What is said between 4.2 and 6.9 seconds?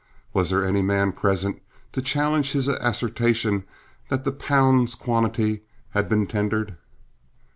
the pounds quantity had been tendered?